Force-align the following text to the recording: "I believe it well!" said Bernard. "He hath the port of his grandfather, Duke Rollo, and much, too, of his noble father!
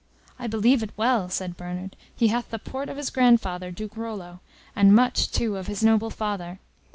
"I 0.39 0.47
believe 0.47 0.81
it 0.81 0.89
well!" 0.97 1.29
said 1.29 1.55
Bernard. 1.55 1.95
"He 2.15 2.29
hath 2.29 2.49
the 2.49 2.57
port 2.57 2.89
of 2.89 2.97
his 2.97 3.11
grandfather, 3.11 3.69
Duke 3.69 3.95
Rollo, 3.95 4.39
and 4.75 4.95
much, 4.95 5.29
too, 5.31 5.57
of 5.57 5.67
his 5.67 5.83
noble 5.83 6.09
father! 6.09 6.57